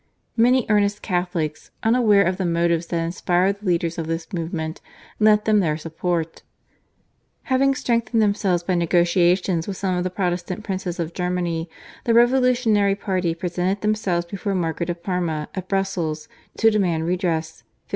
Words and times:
Many 0.35 0.65
earnest 0.67 1.03
Catholics 1.03 1.69
unaware 1.83 2.23
of 2.23 2.37
the 2.37 2.43
motives 2.43 2.87
that 2.87 3.03
inspired 3.05 3.59
the 3.59 3.67
leaders 3.67 3.99
of 3.99 4.07
this 4.07 4.33
movement 4.33 4.81
lent 5.19 5.45
them 5.45 5.59
their 5.59 5.77
support. 5.77 6.41
Having 7.43 7.75
strengthened 7.75 8.19
themselves 8.19 8.63
by 8.63 8.73
negotiations 8.73 9.67
with 9.67 9.77
some 9.77 9.95
of 9.95 10.03
the 10.03 10.09
Protestant 10.09 10.63
princes 10.63 10.99
of 10.99 11.13
Germany, 11.13 11.69
the 12.05 12.15
revolutionary 12.15 12.95
party 12.95 13.35
presented 13.35 13.81
themselves 13.81 14.25
before 14.25 14.55
Margaret 14.55 14.89
of 14.89 15.03
Parma 15.03 15.49
at 15.53 15.67
Brussels 15.69 16.27
to 16.57 16.71
demand 16.71 17.05
redress 17.05 17.61
(1566). 17.61 17.63